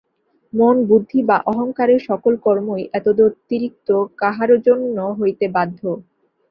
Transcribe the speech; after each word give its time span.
মন, 0.53 0.75
বুদ্ধি 0.89 1.19
বা 1.29 1.37
অহঙ্কারের 1.51 2.01
সকল 2.09 2.33
কর্মই 2.45 2.83
এতদতিরিক্ত 2.93 3.89
কাহারও 4.21 4.57
জন্য 4.67 4.97
হইতে 5.19 5.45
বাধ্য। 5.55 5.81